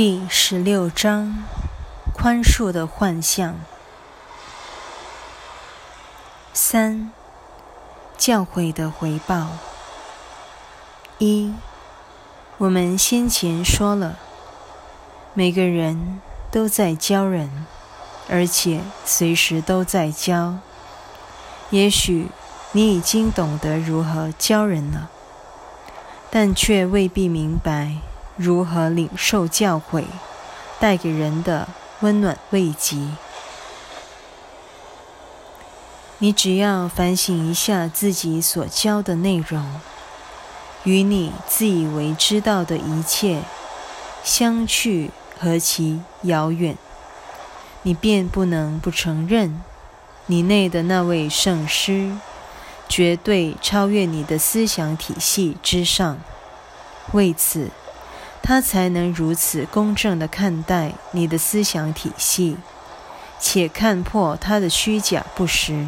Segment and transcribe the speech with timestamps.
[0.00, 1.42] 第十六章：
[2.14, 3.56] 宽恕的幻象。
[6.52, 7.10] 三、
[8.16, 9.48] 教诲的回报。
[11.18, 11.52] 一、
[12.58, 14.20] 我们先前说了，
[15.34, 16.20] 每个人
[16.52, 17.66] 都在教人，
[18.30, 20.58] 而且随时都在教。
[21.70, 22.28] 也许
[22.70, 25.10] 你已经懂得如何教人了，
[26.30, 27.96] 但却未必明白。
[28.38, 30.04] 如何领受教诲
[30.78, 31.66] 带给人的
[32.00, 32.96] 温暖慰藉？
[36.18, 39.80] 你只要反省一下自己所教的内容，
[40.84, 43.42] 与你自以为知道的一切
[44.22, 46.78] 相去何其遥远，
[47.82, 49.60] 你便不能不承认，
[50.26, 52.12] 你内的那位圣师
[52.88, 56.20] 绝对超越你的思想体系之上。
[57.10, 57.70] 为此。
[58.42, 62.56] 他才能如此公正地看待你的思想体系，
[63.38, 65.86] 且看破他的虚假不实。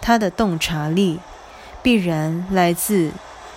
[0.00, 1.18] 他的洞察力
[1.82, 3.12] 必然来自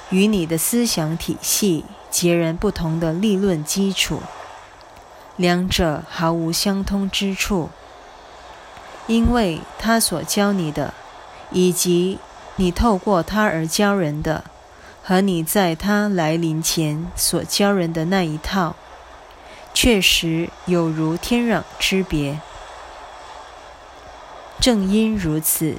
[0.09, 4.21] 与你的思想体系截然不同的立论基础，
[5.35, 7.69] 两者毫无相通之处。
[9.07, 10.93] 因为他所教你的，
[11.51, 12.19] 以及
[12.57, 14.43] 你透过他而教人的。
[15.09, 18.75] 和你在他来临前所教人的那一套，
[19.73, 22.39] 确实有如天壤之别。
[24.59, 25.77] 正因如此，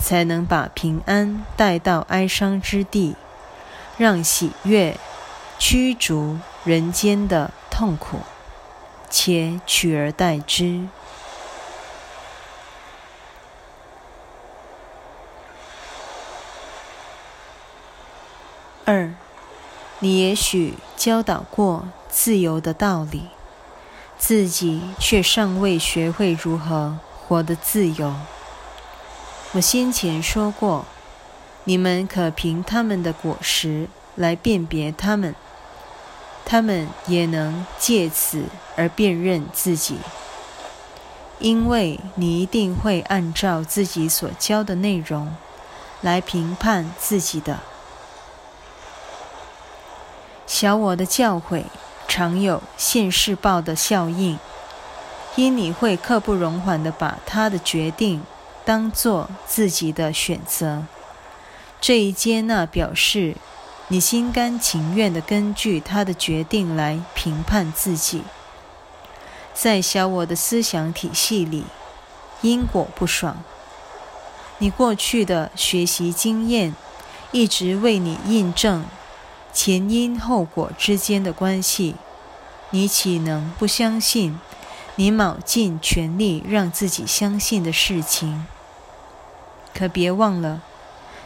[0.00, 3.14] 才能把平安带到哀伤之地，
[3.96, 4.96] 让喜悦
[5.60, 8.18] 驱逐人间的痛苦，
[9.08, 10.88] 且取而代之。
[20.04, 23.28] 你也许教导过自由的道理，
[24.18, 28.12] 自己却尚未学会如何活得自由。
[29.52, 30.86] 我先前说过，
[31.62, 35.36] 你们可凭他们的果实来辨别他们，
[36.44, 39.98] 他们也能借此而辨认自己，
[41.38, 45.32] 因为你一定会按照自己所教的内容
[46.00, 47.60] 来评判自己的。
[50.62, 51.64] 小我的教诲
[52.06, 54.38] 常有现世报的效应，
[55.34, 58.22] 因你会刻不容缓地把他的决定
[58.64, 60.84] 当做自己的选择。
[61.80, 63.34] 这一接纳表示
[63.88, 68.22] 你心甘情愿地根据他的决定来评判自己。
[69.52, 71.64] 在小我的思想体系里，
[72.40, 73.42] 因果不爽。
[74.58, 76.72] 你过去的学习经验
[77.32, 78.84] 一直为你印证。
[79.52, 81.96] 前因后果之间的关系，
[82.70, 84.38] 你岂能不相信？
[84.96, 88.46] 你卯尽全力让自己相信的事情，
[89.74, 90.62] 可别忘了，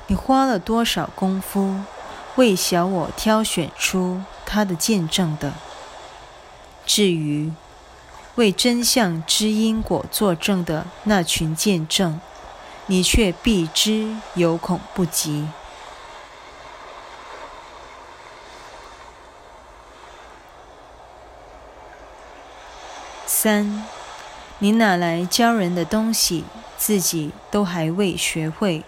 [0.07, 1.81] 你花了多少功夫
[2.37, 5.55] 为小我挑选出他的见证的。
[6.85, 7.53] 至于
[8.37, 12.21] 为真相之因果作证的那群见证，
[12.87, 15.49] 你却避之有恐不及。
[23.39, 23.85] 三，
[24.61, 26.45] 你哪来教人的东西，
[26.79, 28.83] 自己都还未学会，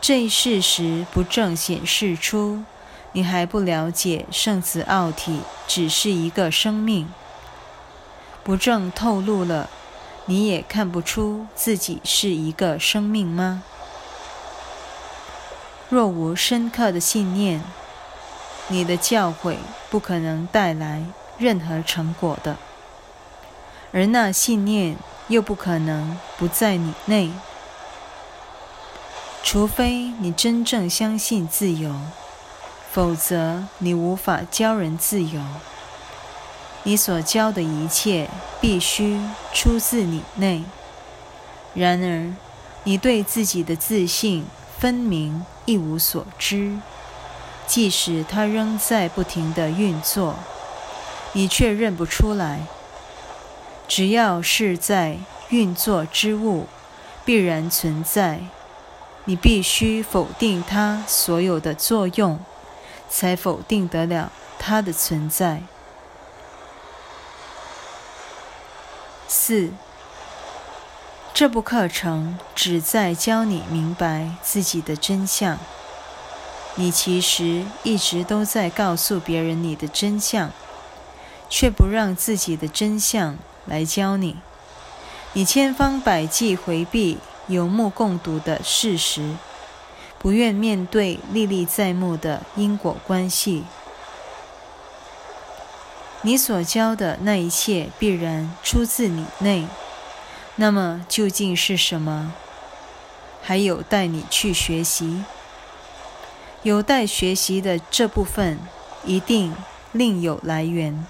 [0.00, 2.64] 这一事实不正显示出
[3.12, 7.08] 你还不了解圣子奥体只是一个生命？
[8.42, 9.70] 不正透露了
[10.24, 13.62] 你也看不出自己是一个生命吗？
[15.88, 17.62] 若无深刻的信念，
[18.66, 19.58] 你的教诲
[19.88, 21.04] 不可能带来
[21.38, 22.56] 任何成果的。
[23.92, 24.96] 而那信念
[25.28, 27.30] 又不可能不在你内，
[29.42, 31.94] 除非你真正相信自由，
[32.92, 35.42] 否则你无法教人自由。
[36.84, 39.20] 你所教的一切必须
[39.52, 40.62] 出自你内。
[41.74, 42.32] 然而，
[42.84, 44.46] 你对自己的自信
[44.78, 46.78] 分明一无所知，
[47.66, 50.36] 即使它仍在不停地运作，
[51.32, 52.60] 你却认不出来。
[53.90, 56.68] 只要是在运作之物，
[57.24, 58.38] 必然存在。
[59.24, 62.38] 你必须否定它所有的作用，
[63.08, 65.62] 才否定得了它的存在。
[69.26, 69.72] 四，
[71.34, 75.58] 这部课程旨在教你明白自己的真相。
[76.76, 80.52] 你其实一直都在告诉别人你的真相。
[81.52, 83.36] 却不让自己的真相
[83.70, 84.36] 来教你。
[85.32, 89.36] 你千方百计回避有目共睹的事实，
[90.18, 93.64] 不愿面对历历在目的因果关系。
[96.22, 99.66] 你所教的那一切必然出自你内，
[100.56, 102.34] 那么究竟是什么？
[103.40, 105.24] 还有待你去学习。
[106.62, 108.58] 有待学习的这部分，
[109.04, 109.54] 一定
[109.92, 111.06] 另有来源，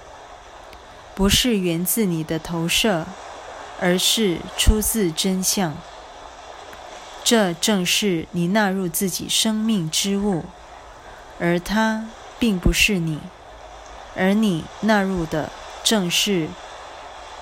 [1.20, 3.04] 不是源自你的投射。
[3.82, 5.74] 而是出自真相，
[7.24, 10.44] 这正是你纳入自己生命之物，
[11.38, 12.06] 而它
[12.38, 13.20] 并不是你，
[14.14, 15.50] 而你纳入的
[15.82, 16.48] 正是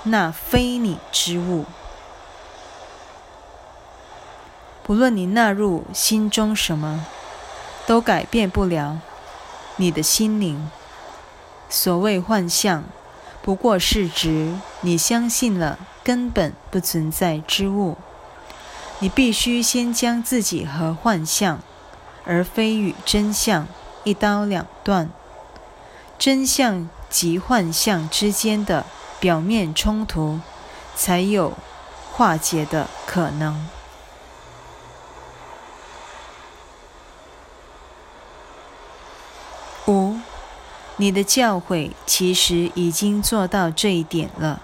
[0.05, 1.65] 那非你之物。
[4.85, 7.05] 不论你纳入心中什么，
[7.85, 9.01] 都改变不了
[9.75, 10.71] 你的心灵。
[11.69, 12.85] 所谓幻象，
[13.49, 14.53] 不过是指
[14.83, 15.79] 你相信了。
[16.05, 17.97] 根本不存在之物，
[18.99, 21.61] 你必须先将自己和幻象，
[22.27, 23.67] 而非与真相
[24.05, 25.09] 一刀两断。
[26.19, 28.85] 真相及幻象之间的
[29.19, 30.41] 表面冲突，
[30.95, 31.55] 才有
[32.13, 33.67] 化解的可能。
[40.99, 44.61] 你的教诲其实已经做到这一点了。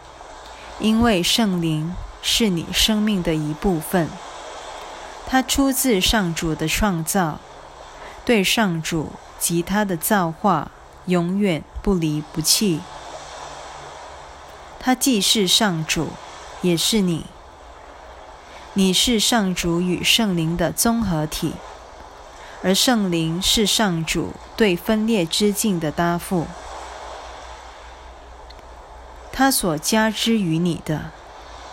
[0.81, 4.09] 因为圣灵是你生命的一部分，
[5.27, 7.39] 它出自上主的创造，
[8.25, 10.71] 对上主及他的造化
[11.07, 12.81] 永远不离不弃。
[14.81, 16.09] 他既是上主，
[16.61, 17.27] 也是你。
[18.73, 21.53] 你是上主与圣灵的综合体，
[22.65, 26.47] 而圣灵是上主对分裂之境的答复。
[29.31, 31.11] 他所加之于你的，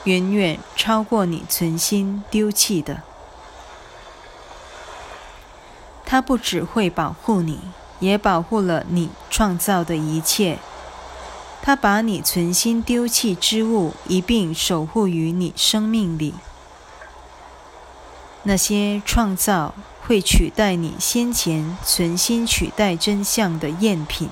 [0.04, 3.04] 远远超过你存心丢弃的。
[6.06, 7.62] 他不只会保护你，
[8.02, 10.60] 也保护了你创造的一切。
[11.62, 16.34] 他把你存心丢弃之物一并守护于你生命里。
[18.44, 24.30] 那些创造会取代你先前存心取代真相的赝品。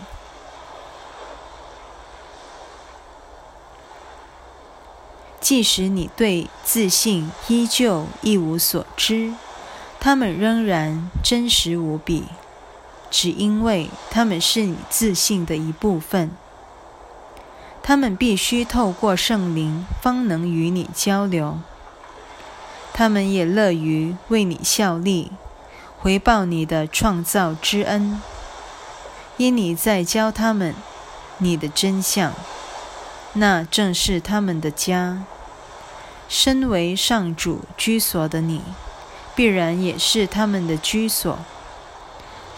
[5.39, 9.33] 即使你对自信依旧一无所知，
[9.99, 12.25] 他们仍然真实无比，
[13.09, 16.31] 只因为他们是你自信的一部分。
[17.81, 21.59] 他们必须透过圣灵方能与你交流。
[22.93, 25.31] 他们也乐于为你效力，
[26.01, 28.21] 回报你的创造之恩，
[29.35, 30.73] 因你在教他们
[31.39, 32.31] 你的真相，
[33.33, 35.23] 那正是他们的家。
[36.29, 38.61] 身为上主居所的你，
[39.35, 41.37] 必然也是他们的居所。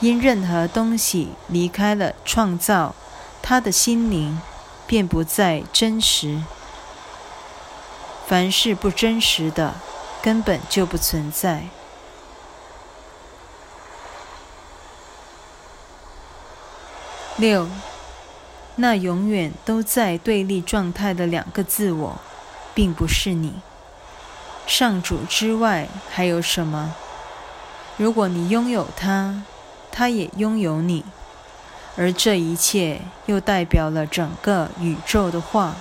[0.02, 2.94] 因任何东西离开了创造，
[3.42, 4.40] 他的心灵
[4.86, 6.44] 便不再真实。
[8.28, 9.74] 凡是不真实的，
[10.22, 11.66] 根本就不存在。
[17.42, 17.68] 六，
[18.76, 22.20] 那永远都在对立状态的两个自我。
[22.74, 23.56] 并不是你，
[24.66, 26.96] 上主之外还有什么？
[27.98, 29.44] 如果你拥有它，
[29.92, 31.04] 它也拥有你，
[31.98, 35.76] 而这一切又代表了整个宇宙的话，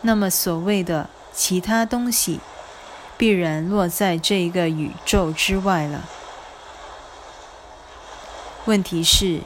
[0.00, 2.40] 那么所谓的其他东西，
[3.16, 6.00] 必然落在这一个宇宙之外了。
[8.64, 9.42] 问题是，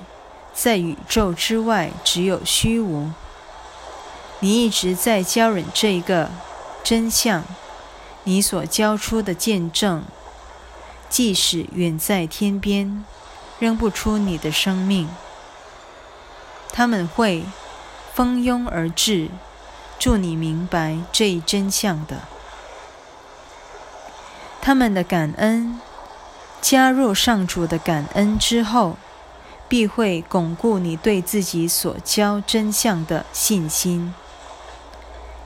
[0.61, 3.13] 在宇宙之外只有虚无。
[4.41, 6.31] 你一直在教人这个
[6.83, 7.45] 真相，
[8.25, 10.03] 你所教出的见证，
[11.09, 13.05] 即使远在天边，
[13.61, 15.09] 扔不出你的生命。
[16.73, 17.45] 他们会
[18.13, 19.29] 蜂拥而至，
[19.97, 22.23] 助你明白这一真相的。
[24.61, 25.81] 他们的感恩，
[26.61, 28.99] 加入上主的感恩之后，
[29.69, 34.15] 必会巩固你对自己所教真相的信心。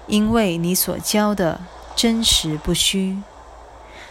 [0.07, 1.61] 因为你所教的
[1.95, 3.19] 真实不虚，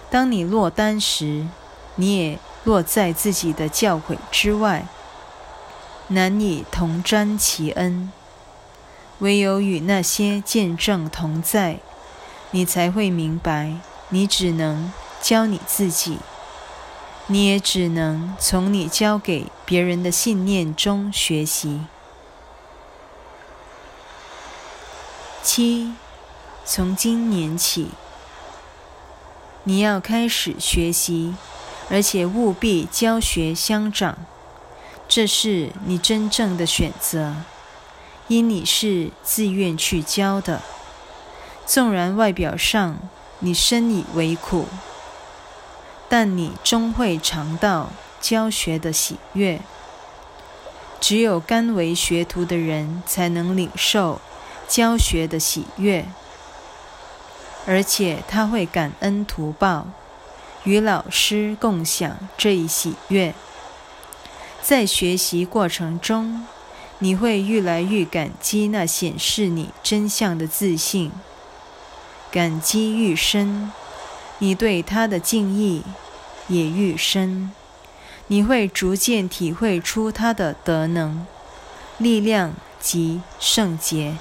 [0.09, 1.47] 当你落单时，
[1.95, 4.85] 你也落在自己的教诲之外，
[6.07, 8.11] 难以同沾其恩。
[9.19, 11.79] 唯有与那些见证同在，
[12.51, 13.75] 你才会明白，
[14.09, 14.91] 你只能
[15.21, 16.17] 教你自己，
[17.31, 21.79] 你也只能从你教给别人的信念中学习。
[25.41, 25.93] 七，
[26.65, 27.91] 从今年起，
[29.63, 31.33] 你要开始学习，
[31.89, 34.17] 而且务必教学相长。
[35.07, 37.37] 这是你真正的选择，
[38.27, 40.61] 因你是自愿去教的。
[41.65, 42.99] 纵然外表上
[43.39, 44.67] 你深以为苦，
[46.11, 47.89] 但你终会尝到
[48.19, 49.61] 教学的喜悦。
[50.99, 54.19] 只有甘为学徒的人，才能领受
[54.67, 56.05] 教学的喜悦，
[57.65, 59.87] 而且他会感恩图报，
[60.65, 63.33] 与老师共享这一喜悦。
[64.61, 66.45] 在学习过程中，
[66.99, 71.09] 你会愈来愈感激那显示你真相的自信，
[72.29, 73.71] 感激愈深，
[74.39, 75.83] 你对他的敬意
[76.51, 77.51] 也愈深。
[78.27, 81.25] 你会逐渐体会出他的德能、
[81.97, 84.17] 力量及圣洁，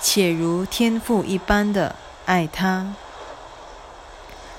[0.00, 1.96] 且如天父一般的
[2.26, 2.94] 爱他。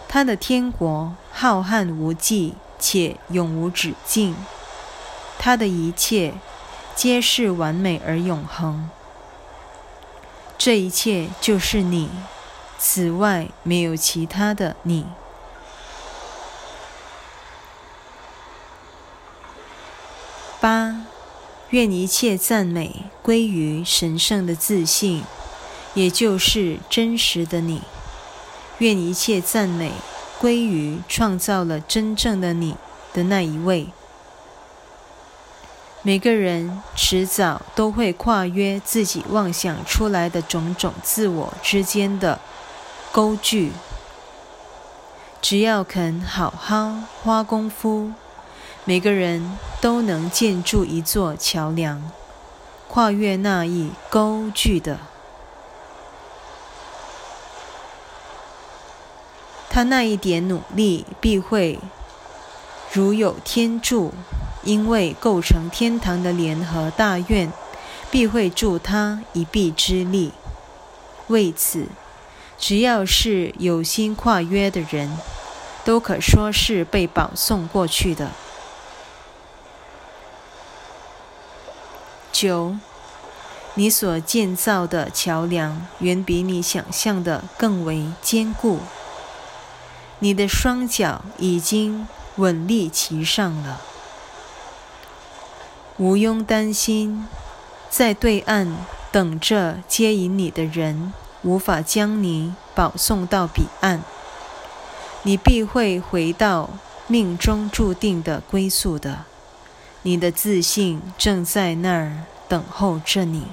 [0.07, 4.35] 他的天国浩瀚无际且永无止境。
[5.39, 6.33] 他的一切
[6.95, 8.89] 皆是完美而永恒，
[10.57, 12.09] 这一切就是你，
[12.77, 15.07] 此外没有其他的你。
[20.63, 20.95] 八，
[21.71, 25.25] 愿一切赞美归于神圣的自信，
[25.93, 27.81] 也就是真实的你。
[28.77, 29.91] 愿一切赞美
[30.39, 32.77] 归于创造了真正的你
[33.11, 33.87] 的那一位。
[36.01, 42.39] 每个人迟早都会跨越自己妄想出来的种种自我之间的
[43.11, 43.73] 沟距，
[45.41, 48.13] 只要肯好好花功夫，
[48.85, 52.11] 每个人都能建筑一座桥梁，
[52.87, 54.99] 跨越那一沟距的。
[59.69, 61.79] 他那一点努力，必会
[62.91, 64.13] 如有天助。
[64.65, 67.51] 因为构成天堂的联合大愿，
[68.09, 70.31] 必会助他一臂之力。
[71.27, 71.87] 为此，
[72.57, 75.17] 只要是有心跨越的人，
[75.83, 78.31] 都可说是被保送过去的。
[82.33, 82.75] 九，
[83.75, 88.79] 你所建造的桥梁远比你想象的更为坚固。
[90.19, 93.81] 你的双脚已经稳立其上了。
[95.97, 97.27] 毋庸担心，
[97.89, 98.75] 在对岸
[99.11, 101.13] 等着接引你的人
[101.43, 104.01] 无法将你保送到彼岸。
[105.21, 106.71] 你必会回到
[107.07, 109.25] 命中注定的归宿的。
[110.05, 113.43] 你的自信正在那儿等候着你。